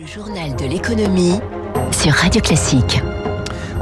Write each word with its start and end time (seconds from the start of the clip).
Le 0.00 0.06
journal 0.06 0.56
de 0.56 0.64
l'économie 0.64 1.34
sur 1.92 2.12
Radio 2.12 2.40
Classique. 2.40 3.02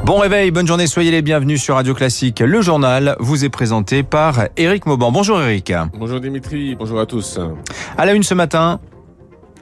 Bon 0.05 0.19
réveil, 0.19 0.51
bonne 0.51 0.67
journée, 0.67 0.89
soyez 0.89 1.13
les 1.13 1.23
bienvenus 1.23 1.63
sur 1.63 1.77
Radio 1.77 1.95
Classique. 1.95 2.41
Le 2.41 2.61
journal 2.61 3.15
vous 3.21 3.45
est 3.45 3.49
présenté 3.49 4.03
par 4.03 4.49
Eric 4.57 4.87
Mauban. 4.87 5.13
Bonjour 5.13 5.41
Eric. 5.41 5.73
Bonjour 5.97 6.19
Dimitri, 6.19 6.75
bonjour 6.75 6.99
à 6.99 7.07
tous. 7.07 7.39
À 7.97 8.05
la 8.05 8.15
une 8.15 8.25
ce 8.25 8.35
matin, 8.35 8.81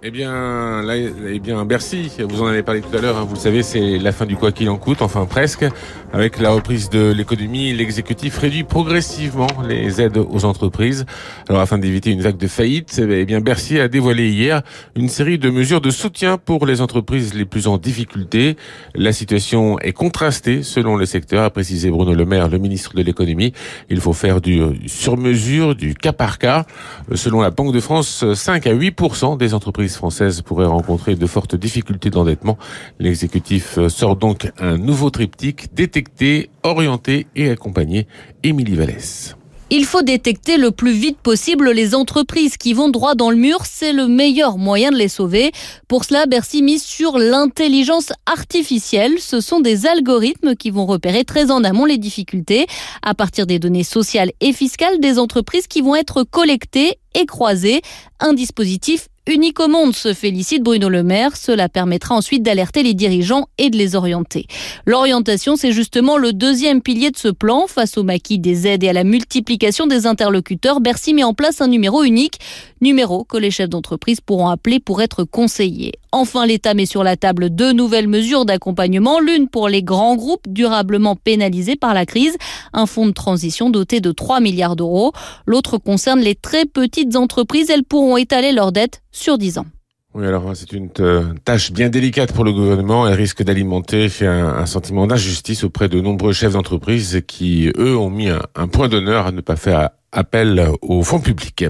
eh 0.06 0.10
bien, 0.12 0.82
là, 0.82 0.96
eh 0.96 1.40
bien, 1.40 1.64
Bercy, 1.64 2.12
vous 2.20 2.40
en 2.40 2.46
avez 2.46 2.62
parlé 2.62 2.80
tout 2.80 2.96
à 2.96 3.00
l'heure, 3.00 3.16
hein, 3.16 3.26
vous 3.28 3.34
le 3.34 3.40
savez, 3.40 3.64
c'est 3.64 3.98
la 3.98 4.12
fin 4.12 4.24
du 4.24 4.36
quoi 4.36 4.52
qu'il 4.52 4.70
en 4.70 4.76
coûte, 4.76 5.02
enfin 5.02 5.26
presque. 5.26 5.66
Avec 6.12 6.38
la 6.38 6.50
reprise 6.50 6.88
de 6.90 7.12
l'économie, 7.12 7.74
l'exécutif 7.74 8.38
réduit 8.38 8.62
progressivement 8.62 9.48
les 9.68 10.00
aides 10.00 10.16
aux 10.16 10.44
entreprises. 10.44 11.06
Alors, 11.48 11.60
afin 11.60 11.76
d'éviter 11.78 12.12
une 12.12 12.22
vague 12.22 12.36
de 12.36 12.46
faillite, 12.46 13.00
eh 13.02 13.24
bien, 13.24 13.40
Bercy 13.40 13.80
a 13.80 13.88
dévoilé 13.88 14.28
hier 14.28 14.62
une 14.94 15.08
série 15.08 15.38
de 15.38 15.50
mesures 15.50 15.80
de 15.80 15.90
soutien 15.90 16.38
pour 16.38 16.66
les 16.66 16.80
entreprises 16.80 17.34
les 17.34 17.44
plus 17.44 17.66
en 17.66 17.76
difficulté. 17.76 18.56
La 18.94 19.12
situation 19.12 19.80
est 19.80 19.92
contrastée 19.92 20.62
selon 20.62 20.96
le 20.96 21.04
secteur, 21.04 21.42
a 21.42 21.50
précisé 21.50 21.90
Bruno 21.90 22.14
Le 22.14 22.24
Maire, 22.24 22.48
le 22.48 22.58
ministre 22.58 22.94
de 22.94 23.02
l'économie. 23.02 23.52
Il 23.90 24.00
faut 24.00 24.12
faire 24.12 24.40
du 24.40 24.62
sur-mesure, 24.86 25.74
du 25.74 25.94
cas 25.94 26.12
par 26.12 26.38
cas. 26.38 26.64
Selon 27.12 27.40
la 27.40 27.50
Banque 27.50 27.74
de 27.74 27.80
France, 27.80 28.24
5 28.32 28.68
à 28.68 28.72
8% 28.72 29.36
des 29.36 29.52
entreprises 29.52 29.95
française 29.96 30.42
pourrait 30.42 30.66
rencontrer 30.66 31.16
de 31.16 31.26
fortes 31.26 31.56
difficultés 31.56 32.10
d'endettement. 32.10 32.58
L'exécutif 32.98 33.78
sort 33.88 34.16
donc 34.16 34.52
un 34.58 34.78
nouveau 34.78 35.10
triptyque 35.10 35.74
détecter, 35.74 36.50
orienter 36.62 37.26
et 37.34 37.50
accompagner. 37.50 38.06
Émilie 38.42 38.76
Vallès. 38.76 39.36
Il 39.68 39.84
faut 39.84 40.02
détecter 40.02 40.58
le 40.58 40.70
plus 40.70 40.92
vite 40.92 41.18
possible 41.18 41.72
les 41.72 41.96
entreprises 41.96 42.56
qui 42.56 42.72
vont 42.72 42.88
droit 42.88 43.16
dans 43.16 43.30
le 43.30 43.36
mur. 43.36 43.66
C'est 43.66 43.92
le 43.92 44.06
meilleur 44.06 44.58
moyen 44.58 44.92
de 44.92 44.96
les 44.96 45.08
sauver. 45.08 45.50
Pour 45.88 46.04
cela, 46.04 46.26
Bercy 46.26 46.62
mise 46.62 46.84
sur 46.84 47.18
l'intelligence 47.18 48.12
artificielle. 48.26 49.14
Ce 49.18 49.40
sont 49.40 49.58
des 49.58 49.86
algorithmes 49.86 50.54
qui 50.54 50.70
vont 50.70 50.86
repérer 50.86 51.24
très 51.24 51.50
en 51.50 51.64
amont 51.64 51.84
les 51.84 51.98
difficultés 51.98 52.68
à 53.02 53.14
partir 53.14 53.44
des 53.44 53.58
données 53.58 53.82
sociales 53.82 54.30
et 54.40 54.52
fiscales 54.52 55.00
des 55.00 55.18
entreprises 55.18 55.66
qui 55.66 55.80
vont 55.80 55.96
être 55.96 56.22
collectées 56.22 57.00
et 57.14 57.26
croisées. 57.26 57.82
Un 58.20 58.34
dispositif 58.34 59.08
unique 59.26 59.60
au 59.60 59.68
monde, 59.68 59.94
se 59.94 60.14
félicite 60.14 60.62
Bruno 60.62 60.88
Le 60.88 61.02
Maire. 61.02 61.36
Cela 61.36 61.68
permettra 61.68 62.14
ensuite 62.14 62.42
d'alerter 62.42 62.82
les 62.82 62.94
dirigeants 62.94 63.48
et 63.58 63.70
de 63.70 63.76
les 63.76 63.94
orienter. 63.94 64.46
L'orientation, 64.86 65.56
c'est 65.56 65.72
justement 65.72 66.16
le 66.16 66.32
deuxième 66.32 66.82
pilier 66.82 67.10
de 67.10 67.16
ce 67.16 67.28
plan. 67.28 67.66
Face 67.66 67.98
au 67.98 68.02
maquis 68.02 68.38
des 68.38 68.66
aides 68.66 68.84
et 68.84 68.88
à 68.88 68.92
la 68.92 69.04
multiplication 69.04 69.86
des 69.86 70.06
interlocuteurs, 70.06 70.80
Bercy 70.80 71.14
met 71.14 71.24
en 71.24 71.34
place 71.34 71.60
un 71.60 71.68
numéro 71.68 72.02
unique, 72.04 72.38
numéro 72.80 73.24
que 73.24 73.36
les 73.36 73.50
chefs 73.50 73.68
d'entreprise 73.68 74.20
pourront 74.20 74.48
appeler 74.48 74.80
pour 74.80 75.02
être 75.02 75.24
conseillés. 75.24 75.92
Enfin, 76.12 76.46
l'État 76.46 76.74
met 76.74 76.86
sur 76.86 77.04
la 77.04 77.16
table 77.16 77.50
deux 77.50 77.72
nouvelles 77.72 78.08
mesures 78.08 78.44
d'accompagnement, 78.44 79.20
l'une 79.20 79.48
pour 79.48 79.68
les 79.68 79.82
grands 79.82 80.16
groupes 80.16 80.46
durablement 80.48 81.16
pénalisés 81.16 81.76
par 81.76 81.94
la 81.94 82.06
crise, 82.06 82.36
un 82.72 82.86
fonds 82.86 83.06
de 83.06 83.12
transition 83.12 83.70
doté 83.70 84.00
de 84.00 84.12
3 84.12 84.40
milliards 84.40 84.76
d'euros. 84.76 85.12
L'autre 85.46 85.78
concerne 85.78 86.20
les 86.20 86.34
très 86.34 86.64
petites 86.64 87.16
entreprises, 87.16 87.70
elles 87.70 87.84
pourront 87.84 88.16
étaler 88.16 88.52
leurs 88.52 88.72
dettes 88.72 89.02
sur 89.12 89.38
10 89.38 89.58
ans. 89.58 89.66
Oui, 90.14 90.26
alors 90.26 90.50
c'est 90.54 90.72
une 90.72 90.88
tâche 91.44 91.72
bien 91.72 91.90
délicate 91.90 92.32
pour 92.32 92.44
le 92.44 92.52
gouvernement. 92.52 93.06
Elle 93.06 93.12
risque 93.12 93.42
d'alimenter 93.42 94.08
un, 94.22 94.64
sentiment 94.64 95.06
d'injustice 95.06 95.62
auprès 95.62 95.90
de 95.90 96.00
nombreux 96.00 96.32
chefs 96.32 96.54
d'entreprise 96.54 97.20
qui, 97.26 97.70
eux, 97.76 97.98
ont 97.98 98.08
mis 98.08 98.30
un, 98.30 98.40
un 98.54 98.66
point 98.66 98.88
d'honneur 98.88 99.26
à 99.26 99.32
ne 99.32 99.42
pas 99.42 99.56
faire 99.56 99.90
appel 100.12 100.70
aux 100.80 101.02
fonds 101.02 101.20
publics. 101.20 101.66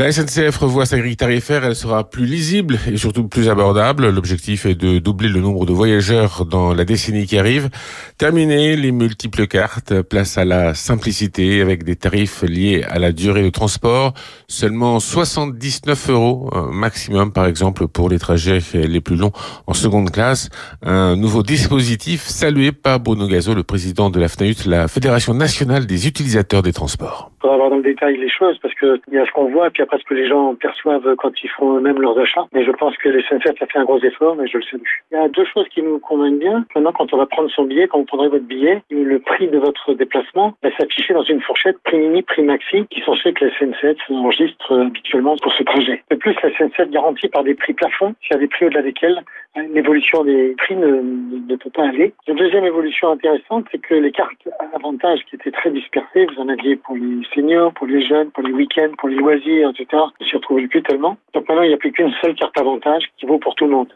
La 0.00 0.10
SNCF 0.10 0.56
revoit 0.56 0.86
sa 0.86 0.96
grille 0.96 1.18
tarifaire, 1.18 1.62
elle 1.62 1.76
sera 1.76 2.08
plus 2.08 2.24
lisible 2.24 2.78
et 2.90 2.96
surtout 2.96 3.28
plus 3.28 3.50
abordable. 3.50 4.08
L'objectif 4.08 4.64
est 4.64 4.74
de 4.74 4.98
doubler 4.98 5.28
le 5.28 5.40
nombre 5.40 5.66
de 5.66 5.74
voyageurs 5.74 6.46
dans 6.46 6.72
la 6.72 6.86
décennie 6.86 7.26
qui 7.26 7.36
arrive. 7.36 7.68
Terminer 8.16 8.76
les 8.76 8.92
multiples 8.92 9.46
cartes, 9.46 10.00
place 10.00 10.38
à 10.38 10.46
la 10.46 10.72
simplicité 10.72 11.60
avec 11.60 11.84
des 11.84 11.96
tarifs 11.96 12.42
liés 12.44 12.82
à 12.88 12.98
la 12.98 13.12
durée 13.12 13.42
de 13.42 13.50
transport. 13.50 14.14
Seulement 14.48 15.00
79 15.00 16.08
euros 16.08 16.50
maximum 16.72 17.30
par 17.30 17.44
exemple 17.44 17.86
pour 17.86 18.08
les 18.08 18.18
trajets 18.18 18.60
les 18.72 19.02
plus 19.02 19.16
longs 19.16 19.32
en 19.66 19.74
seconde 19.74 20.10
classe. 20.10 20.48
Un 20.80 21.14
nouveau 21.14 21.42
dispositif 21.42 22.22
salué 22.22 22.72
par 22.72 23.00
Bruno 23.00 23.28
Gazo, 23.28 23.52
le 23.52 23.64
président 23.64 24.08
de 24.08 24.18
la 24.18 24.28
FNAUT, 24.28 24.64
la 24.64 24.88
Fédération 24.88 25.34
nationale 25.34 25.84
des 25.84 26.08
utilisateurs 26.08 26.62
des 26.62 26.72
transports. 26.72 27.30
Pour 27.40 27.52
avoir 27.52 27.68
dans 27.68 27.76
le 27.76 27.82
détail 27.82 28.16
les 28.16 28.30
choses 28.30 28.58
parce 28.62 28.74
que 28.74 28.98
il 29.08 29.14
y 29.14 29.18
a 29.18 29.26
ce 29.26 29.32
qu'on 29.32 29.50
voit 29.50 29.68
puis 29.68 29.82
ce 29.98 30.04
que 30.04 30.14
les 30.14 30.28
gens 30.28 30.54
perçoivent 30.54 31.14
quand 31.16 31.32
ils 31.42 31.50
font 31.50 31.76
eux-mêmes 31.76 32.00
leurs 32.00 32.18
achats. 32.18 32.46
Mais 32.52 32.64
je 32.64 32.70
pense 32.70 32.96
que 32.98 33.08
les 33.08 33.22
SNCF 33.22 33.60
a 33.60 33.66
fait 33.66 33.78
un 33.78 33.84
gros 33.84 34.00
effort, 34.00 34.36
mais 34.36 34.46
je 34.46 34.58
le 34.58 34.62
salue. 34.64 34.82
Il 35.10 35.14
y 35.14 35.20
a 35.20 35.28
deux 35.28 35.44
choses 35.44 35.68
qui 35.68 35.82
nous 35.82 35.98
convainquent 35.98 36.38
bien. 36.38 36.64
Maintenant, 36.74 36.92
quand 36.92 37.12
on 37.12 37.16
va 37.16 37.26
prendre 37.26 37.50
son 37.50 37.64
billet, 37.64 37.88
quand 37.88 37.98
vous 37.98 38.04
prendrez 38.04 38.28
votre 38.28 38.44
billet, 38.44 38.82
le 38.90 39.18
prix 39.18 39.48
de 39.48 39.58
votre 39.58 39.94
déplacement 39.94 40.54
va 40.62 40.70
s'afficher 40.76 41.14
dans 41.14 41.22
une 41.22 41.40
fourchette 41.40 41.78
prix 41.84 41.98
mini, 41.98 42.22
prix 42.22 42.42
maxi, 42.42 42.86
qui 42.90 43.00
sont 43.00 43.14
ceux 43.14 43.32
que 43.32 43.44
la 43.44 43.50
SNCF 43.58 43.98
enregistre 44.10 44.78
habituellement 44.78 45.36
pour 45.42 45.52
ce 45.52 45.62
trajet. 45.62 46.02
De 46.10 46.16
plus, 46.16 46.34
la 46.42 46.50
SNCF 46.56 46.90
garantit 46.90 47.28
par 47.28 47.44
des 47.44 47.54
prix 47.54 47.74
plafonds, 47.74 48.14
s'il 48.22 48.32
y 48.32 48.36
a 48.36 48.40
des 48.40 48.48
prix 48.48 48.66
au-delà 48.66 48.82
desquels 48.82 49.22
l'évolution 49.56 50.24
des 50.24 50.54
prix 50.58 50.76
ne, 50.76 51.00
ne, 51.48 51.56
peut 51.56 51.70
pas 51.70 51.88
aller. 51.88 52.12
La 52.28 52.34
deuxième 52.34 52.64
évolution 52.64 53.10
intéressante, 53.10 53.66
c'est 53.70 53.80
que 53.80 53.94
les 53.94 54.12
cartes 54.12 54.48
avantages 54.74 55.24
qui 55.28 55.36
étaient 55.36 55.50
très 55.50 55.70
dispersées, 55.70 56.26
vous 56.26 56.40
en 56.40 56.48
aviez 56.48 56.76
pour 56.76 56.96
les 56.96 57.22
seniors, 57.34 57.72
pour 57.72 57.86
les 57.86 58.06
jeunes, 58.06 58.30
pour 58.30 58.44
les 58.44 58.52
week-ends, 58.52 58.92
pour 58.98 59.08
les 59.08 59.16
loisirs, 59.16 59.69
etc., 59.70 60.02
s'y 60.20 60.36
retrouvent 60.36 60.66
plus 60.68 60.82
tellement. 60.82 61.16
Donc 61.34 61.48
maintenant, 61.48 61.62
il 61.62 61.68
n'y 61.68 61.74
a 61.74 61.78
plus 61.78 61.92
qu'une 61.92 62.12
seule 62.20 62.34
carte 62.34 62.56
avantage 62.58 63.04
qui 63.18 63.26
vaut 63.26 63.38
pour 63.38 63.54
tout 63.54 63.66
le 63.66 63.72
monde. 63.72 63.92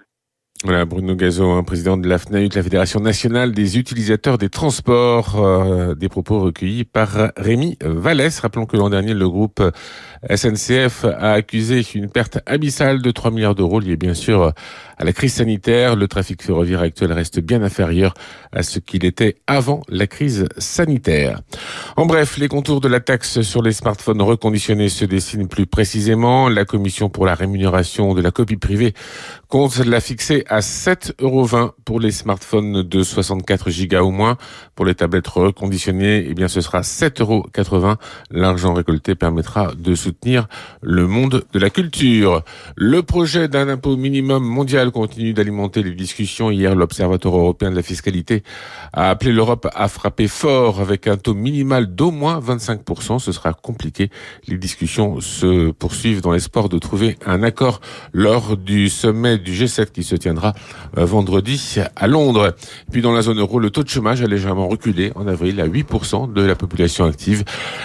Voilà, 0.64 0.86
Bruno 0.86 1.14
Gazo, 1.14 1.50
hein, 1.50 1.62
président 1.62 1.98
de 1.98 2.08
la 2.08 2.16
FNAUT, 2.16 2.48
la 2.54 2.62
Fédération 2.62 2.98
nationale 2.98 3.52
des 3.52 3.76
utilisateurs 3.76 4.38
des 4.38 4.48
transports, 4.48 5.38
euh, 5.38 5.94
des 5.94 6.08
propos 6.08 6.41
recueillis 6.41 6.84
par 6.84 7.32
Rémi 7.36 7.76
Vallès. 7.82 8.41
Rappelons 8.41 8.64
que 8.64 8.78
l'an 8.78 8.88
dernier, 8.88 9.12
le 9.12 9.28
groupe 9.28 9.62
SNCF 10.34 11.04
a 11.04 11.32
accusé 11.32 11.82
une 11.94 12.08
perte 12.08 12.38
abyssale 12.47 13.03
de 13.03 13.10
3 13.10 13.30
milliards 13.30 13.54
d'euros 13.54 13.78
liée 13.78 13.98
bien 13.98 14.14
sûr 14.14 14.54
à 14.97 15.04
la 15.04 15.12
crise 15.12 15.34
sanitaire. 15.34 15.97
Le 15.97 16.08
trafic 16.08 16.42
ferroviaire 16.42 16.80
actuel 16.80 17.12
reste 17.12 17.41
bien 17.41 17.62
inférieur 17.62 18.14
à 18.53 18.62
ce 18.62 18.78
qu'il 18.78 19.04
était 19.04 19.36
avant 19.47 19.82
la 19.88 20.06
crise 20.06 20.47
sanitaire. 20.56 21.41
En 21.97 22.06
bref, 22.06 22.38
les 22.38 22.48
contours 22.48 22.80
de 22.80 22.88
la 22.88 23.00
taxe 23.00 23.42
sur 23.42 23.62
les 23.62 23.72
smartphones 23.72 24.22
reconditionnés 24.22 24.88
se 24.88 25.04
dessinent 25.04 25.48
plus 25.48 25.66
précisément. 25.66 26.48
La 26.48 26.64
commission 26.64 27.10
pour 27.10 27.26
la 27.26 27.34
rémunération 27.34 28.14
de 28.14 28.22
la 28.22 28.30
copie 28.30 28.56
privée 28.56 28.94
compte 29.48 29.78
la 29.84 30.00
fixer 30.00 30.44
7,20 30.59 31.12
euros 31.20 31.72
pour 31.84 32.00
les 32.00 32.10
smartphones 32.10 32.82
de 32.82 33.03
64 33.03 33.70
gigas 33.70 34.03
ou 34.03 34.10
moins. 34.10 34.37
Pour 34.75 34.84
les 34.84 34.94
tablettes 34.94 35.26
reconditionnées, 35.26 36.26
eh 36.28 36.34
bien, 36.34 36.48
ce 36.48 36.60
sera 36.60 36.82
7,80 36.82 37.20
euros. 37.20 37.97
L'argent 38.31 38.75
récolté 38.75 39.15
permettra 39.15 39.72
de 39.75 39.94
soutenir 39.94 40.47
le 40.82 41.06
monde 41.06 41.44
de 41.53 41.59
la 41.59 41.70
culture. 41.70 42.42
Le 42.76 43.03
projet 43.03 43.48
d'un 43.48 43.69
impôt 43.69 43.97
minimum 43.97 44.44
mondial 44.44 44.91
continue 44.91 45.32
d'alimenter 45.32 45.82
les 45.82 45.94
discussions. 45.94 46.50
Hier, 46.50 46.75
l'Observatoire 46.75 47.36
européen 47.36 47.71
de 47.71 47.76
la 47.76 47.82
fiscalité 47.82 48.42
a 48.92 49.10
appelé 49.10 49.32
l'Europe 49.32 49.69
à 49.75 49.88
frapper 49.88 50.28
fort 50.28 50.81
avec 50.81 51.06
un 51.06 51.16
taux 51.16 51.34
minimal 51.34 51.94
d'au 51.94 52.10
moins 52.10 52.41
25%. 52.41 53.19
Ce 53.19 53.32
sera 53.32 53.53
compliqué. 53.54 54.10
Les 54.47 54.59
discussions 54.59 55.21
se 55.21 55.71
poursuivent 55.71 56.21
dans 56.21 56.32
l'espoir 56.32 56.69
de 56.69 56.78
trouver 56.78 57.16
un 57.25 57.42
accord 57.42 57.81
lors 58.12 58.56
du 58.56 58.88
sommet 58.88 59.38
du 59.38 59.53
G7 59.53 59.91
qui 59.91 60.03
se 60.03 60.16
tiendra 60.16 60.34
euh, 60.43 61.05
vendredi 61.05 61.77
à 61.97 62.06
Londres. 62.06 62.55
Puis 62.93 63.03
dans 63.03 63.12
la 63.12 63.22
zone 63.22 63.39
euro, 63.39 63.59
le 63.59 63.71
taux 63.71 63.83
de 63.83 63.89
chômage 63.89 64.22
a 64.22 64.27
légèrement 64.27 64.69
reculé 64.69 65.12
en 65.15 65.27
avril 65.27 65.61
à 65.61 65.67
8% 65.67 66.33
de 66.33 66.43
la 66.43 66.55
population 66.55 67.05
active. 67.05 67.45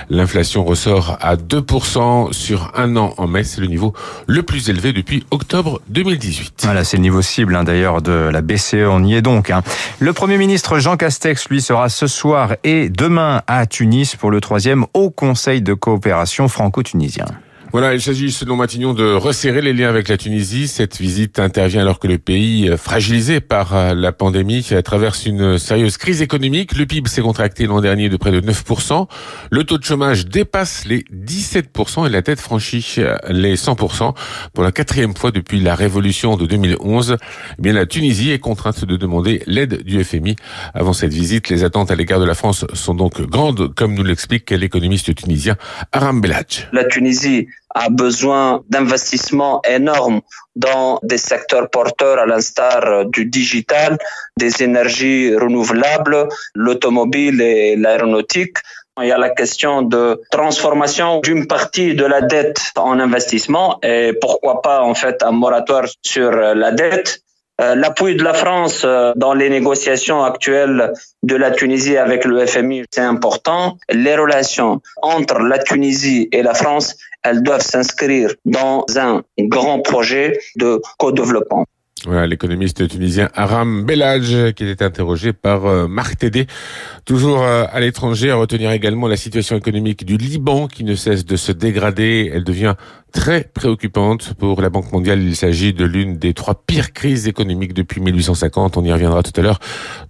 L'inflation 0.10 0.64
ressort 0.64 1.18
à 1.22 1.36
2% 1.36 2.34
sur 2.34 2.72
un 2.76 2.96
an 2.96 3.14
en 3.18 3.28
mai. 3.28 3.44
C'est 3.44 3.62
le 3.62 3.68
niveau 3.68 3.94
le 4.28 4.44
plus 4.44 4.70
élevé 4.70 4.94
depuis 4.94 5.24
octobre 5.32 5.82
2018. 5.90 6.62
Voilà, 6.64 6.84
c'est 6.84 6.98
le 6.98 7.04
niveau 7.04 7.22
cible 7.22 7.56
hein, 7.56 7.64
d'ailleurs 7.64 8.02
de 8.02 8.12
la 8.12 8.42
BCE. 8.42 8.88
On 8.88 9.04
y 9.04 9.16
est 9.16 9.22
donc. 9.22 9.50
Hein. 9.50 9.64
Le 10.00 10.14
Premier 10.14 10.38
ministre 10.38 10.80
Jean 10.80 10.98
Castex, 10.98 11.50
lui, 11.50 11.62
sera 11.62 11.90
ce 11.90 12.08
soir 12.08 12.56
et 12.64 12.90
demain 12.90 13.42
à 13.48 13.66
Tunis 13.66 14.16
pour 14.16 14.32
le 14.32 14.42
troisième 14.42 14.86
Haut 14.94 15.10
Conseil 15.10 15.62
de 15.62 15.74
coopération 15.74 16.48
franco-tunisien. 16.48 17.26
Voilà, 17.72 17.94
il 17.94 18.02
s'agit 18.02 18.32
selon 18.32 18.56
Matignon 18.56 18.96
de 18.96 19.14
resserrer 19.14 19.62
les 19.62 19.74
liens 19.74 19.90
avec 19.90 20.08
la 20.08 20.18
Tunisie. 20.18 20.68
Cette 20.68 20.98
visite 20.98 21.38
intervient 21.38 21.82
alors 21.82 22.00
que 22.00 22.08
le 22.08 22.18
pays, 22.18 22.68
euh, 22.68 22.78
fragilisé 22.78 23.42
par 23.42 23.76
euh, 23.76 23.94
la 23.94 24.12
pandémie, 24.12 24.66
traverse 24.84 25.28
une 25.28 25.60
sérieuse 25.60 25.98
crise 25.98 26.24
économique. 26.24 26.76
Le 26.76 26.88
PIB 26.88 27.08
s'est 27.08 27.22
contracté 27.22 27.68
l'an 27.68 27.80
dernier 27.80 28.10
de 28.10 28.18
près 28.18 28.32
de 28.32 28.42
9%. 28.42 29.08
Le 29.52 29.64
taux 29.66 29.78
de 29.78 29.84
chômage 29.84 30.26
dépasse 30.26 30.86
les 30.86 31.06
17% 31.14 32.08
et 32.08 32.10
la 32.10 32.24
tête 32.24 32.40
franchit 32.40 32.96
euh, 32.98 33.16
les 33.30 33.56
100% 33.56 34.16
pour 34.54 34.64
la 34.64 34.72
quatrième 34.72 35.16
fois 35.16 35.30
depuis 35.30 35.60
la 35.60 35.76
révolution 35.76 36.38
de 36.38 36.48
2011. 36.48 37.18
Eh 37.22 37.62
bien, 37.62 37.74
la 37.74 37.86
Tunisie 37.86 38.32
est 38.32 38.40
contrainte 38.40 38.84
de 38.84 38.98
demander 38.98 39.44
l'aide 39.46 39.84
du 39.84 40.04
FMI. 40.04 40.38
Avant 40.74 40.94
cette 40.94 41.14
visite, 41.14 41.50
les 41.50 41.64
attentes 41.64 41.92
à 41.92 41.96
l'égard 41.96 42.20
de 42.20 42.26
la 42.26 42.34
France 42.34 42.66
sont 42.74 42.96
donc 42.96 43.22
grandes, 43.22 43.76
comme 43.76 43.94
nous 43.94 44.04
l'explique 44.04 44.50
l'économiste 44.50 45.14
tunisien 45.14 45.56
Aram 45.92 46.20
Belhadj. 46.20 46.68
La 46.74 46.86
Tunisie 46.86 47.48
a 47.76 47.90
besoin 47.90 48.64
d'investissements 48.70 49.62
énormes 49.64 50.22
dans 50.56 51.00
des 51.04 51.18
secteurs 51.18 51.70
porteurs 51.70 52.20
à 52.20 52.26
l'instar 52.26 53.06
du 53.06 53.26
digital, 53.26 53.98
des 54.38 54.64
énergies 54.64 55.36
renouvelables, 55.36 56.28
l'automobile 56.56 57.42
et 57.42 57.76
l'aéronautique. 57.76 58.58
Il 59.02 59.08
y 59.08 59.12
a 59.12 59.18
la 59.18 59.30
question 59.30 59.82
de 59.82 60.22
transformation 60.32 61.22
d'une 61.22 61.48
partie 61.48 61.96
de 61.96 62.06
la 62.06 62.22
dette 62.22 62.60
en 62.76 63.00
investissement 63.00 63.80
et 63.82 64.14
pourquoi 64.20 64.62
pas 64.62 64.82
en 64.82 64.94
fait 64.94 65.24
un 65.24 65.32
moratoire 65.32 65.86
sur 66.02 66.32
la 66.32 66.72
dette. 66.72 67.22
Euh, 67.60 67.76
l'appui 67.76 68.16
de 68.16 68.24
la 68.24 68.34
France 68.34 68.84
euh, 68.86 69.12
dans 69.18 69.34
les 69.34 69.50
négociations 69.50 70.24
actuelles 70.24 70.94
de 71.24 71.36
la 71.36 71.52
Tunisie 71.52 71.98
avec 71.98 72.24
le 72.24 72.46
FMI, 72.46 72.84
c'est 72.90 73.02
important. 73.02 73.78
Les 73.90 74.16
relations 74.16 74.82
entre 75.02 75.40
la 75.40 75.60
Tunisie 75.60 76.30
et 76.32 76.42
la 76.42 76.54
France, 76.54 76.96
elles 77.24 77.44
doivent 77.44 77.62
s'inscrire 77.62 78.34
dans 78.46 78.86
un 78.96 79.24
grand 79.38 79.82
projet 79.82 80.40
de 80.56 80.82
co-développement. 80.98 81.66
Voilà, 82.06 82.28
l'économiste 82.28 82.88
tunisien 82.88 83.30
Aram 83.34 83.84
Bellage 83.84 84.54
qui 84.56 84.66
était 84.66 84.86
interrogé 84.86 85.34
par 85.34 85.66
euh, 85.66 85.88
Marc 85.88 86.18
Tédé, 86.18 86.48
toujours 87.06 87.44
à 87.44 87.80
l'étranger, 87.80 88.32
à 88.32 88.36
retenir 88.36 88.72
également 88.72 89.08
la 89.08 89.18
situation 89.18 89.58
économique 89.58 90.06
du 90.06 90.18
Liban 90.18 90.68
qui 90.68 90.84
ne 90.84 90.96
cesse 90.96 91.26
de 91.26 91.36
se 91.36 91.52
dégrader. 91.52 92.32
Elle 92.34 92.44
devient 92.44 92.76
très 93.12 93.44
préoccupante 93.44 94.34
pour 94.36 94.62
la 94.62 94.70
Banque 94.70 94.92
mondiale. 94.92 95.22
Il 95.22 95.36
s'agit 95.36 95.74
de 95.74 95.86
l'une 95.86 96.18
des 96.18 96.34
trois 96.34 96.56
pires 96.56 96.94
crises 96.94 97.28
économiques 97.28 97.74
depuis 97.74 98.02
1850. 98.02 98.78
On 98.78 98.84
y 98.84 98.92
reviendra 98.92 99.24
tout 99.24 99.32
à 99.36 99.42
l'heure 99.42 99.60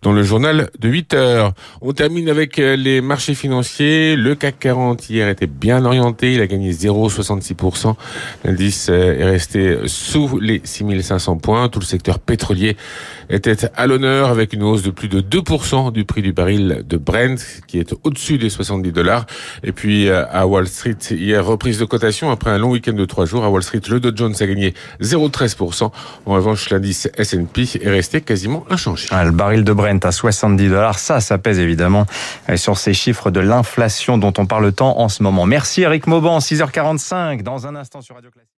dans 0.01 0.11
le 0.11 0.23
journal 0.23 0.69
de 0.79 0.89
8 0.89 1.13
heures. 1.13 1.53
On 1.81 1.93
termine 1.93 2.29
avec 2.29 2.59
euh, 2.59 2.75
les 2.75 3.01
marchés 3.01 3.35
financiers. 3.35 4.15
Le 4.15 4.35
CAC 4.35 4.59
40 4.59 5.09
hier 5.09 5.29
était 5.29 5.47
bien 5.47 5.85
orienté. 5.85 6.33
Il 6.33 6.41
a 6.41 6.47
gagné 6.47 6.71
0,66%. 6.71 7.95
L'indice 8.43 8.87
euh, 8.89 9.19
est 9.19 9.25
resté 9.25 9.77
sous 9.85 10.39
les 10.39 10.61
6500 10.63 11.37
points. 11.37 11.69
Le 11.79 11.85
secteur 11.85 12.19
pétrolier 12.19 12.77
était 13.29 13.69
à 13.75 13.87
l'honneur 13.87 14.29
avec 14.29 14.53
une 14.53 14.63
hausse 14.63 14.83
de 14.83 14.91
plus 14.91 15.07
de 15.07 15.21
2% 15.21 15.91
du 15.91 16.05
prix 16.05 16.21
du 16.21 16.33
baril 16.33 16.83
de 16.87 16.97
Brent 16.97 17.37
qui 17.67 17.79
est 17.79 17.93
au-dessus 18.03 18.37
des 18.37 18.49
70 18.49 18.91
dollars. 18.91 19.25
Et 19.63 19.71
puis 19.71 20.09
euh, 20.09 20.25
à 20.31 20.47
Wall 20.47 20.67
Street, 20.67 20.97
hier 21.11 21.45
reprise 21.45 21.79
de 21.79 21.85
cotation 21.85 22.31
après 22.31 22.51
un 22.51 22.57
long 22.57 22.71
week-end 22.71 22.93
de 22.93 23.05
trois 23.05 23.25
jours. 23.25 23.43
À 23.43 23.49
Wall 23.49 23.63
Street, 23.63 23.81
le 23.89 23.99
Dow 23.99 24.11
Jones 24.15 24.35
a 24.39 24.45
gagné 24.45 24.73
0,13%. 25.01 25.91
En 26.25 26.33
revanche, 26.33 26.69
l'indice 26.69 27.09
S&P 27.17 27.65
est 27.81 27.89
resté 27.89 28.21
quasiment 28.21 28.65
inchangé. 28.69 29.07
Ah, 29.11 29.23
le 29.23 29.31
baril 29.31 29.63
de 29.63 29.73
Brent 29.73 29.99
à 30.03 30.11
70 30.11 30.69
dollars, 30.69 30.99
ça, 30.99 31.19
ça 31.19 31.37
pèse 31.37 31.59
évidemment 31.59 32.05
euh, 32.49 32.57
sur 32.57 32.77
ces 32.77 32.93
chiffres 32.93 33.31
de 33.31 33.39
l'inflation 33.39 34.17
dont 34.17 34.33
on 34.37 34.45
parle 34.45 34.71
tant 34.73 34.99
en 34.99 35.09
ce 35.09 35.23
moment. 35.23 35.45
Merci 35.45 35.81
Eric 35.81 36.07
Mauban, 36.07 36.39
6h45, 36.39 37.43
dans 37.43 37.67
un 37.67 37.75
instant 37.75 38.01
sur 38.01 38.15
Radio 38.15 38.29
Classique. 38.31 38.47